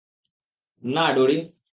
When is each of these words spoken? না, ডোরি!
না, 0.83 1.05
ডোরি! 1.15 1.37